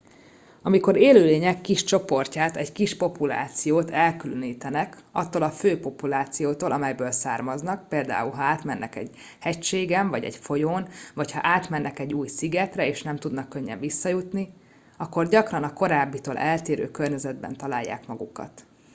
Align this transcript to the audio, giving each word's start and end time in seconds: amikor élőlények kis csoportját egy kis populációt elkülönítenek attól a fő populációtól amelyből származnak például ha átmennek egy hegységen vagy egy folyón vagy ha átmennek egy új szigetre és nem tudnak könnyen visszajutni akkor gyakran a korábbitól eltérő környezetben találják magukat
amikor 0.61 0.97
élőlények 0.97 1.61
kis 1.61 1.83
csoportját 1.83 2.55
egy 2.57 2.71
kis 2.71 2.97
populációt 2.97 3.89
elkülönítenek 3.91 4.97
attól 5.11 5.41
a 5.41 5.49
fő 5.49 5.79
populációtól 5.79 6.71
amelyből 6.71 7.11
származnak 7.11 7.87
például 7.87 8.31
ha 8.31 8.41
átmennek 8.41 8.95
egy 8.95 9.09
hegységen 9.39 10.09
vagy 10.09 10.23
egy 10.23 10.35
folyón 10.35 10.87
vagy 11.13 11.31
ha 11.31 11.39
átmennek 11.43 11.99
egy 11.99 12.13
új 12.13 12.27
szigetre 12.27 12.87
és 12.87 13.01
nem 13.03 13.15
tudnak 13.15 13.49
könnyen 13.49 13.79
visszajutni 13.79 14.53
akkor 14.97 15.27
gyakran 15.29 15.63
a 15.63 15.73
korábbitól 15.73 16.37
eltérő 16.37 16.91
környezetben 16.91 17.55
találják 17.55 18.07
magukat 18.07 18.65